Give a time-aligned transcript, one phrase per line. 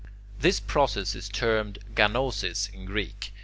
[0.39, 3.31] This process is termed [Greek: ganosis] in Greek.